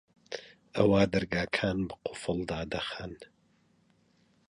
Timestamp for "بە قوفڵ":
1.87-2.37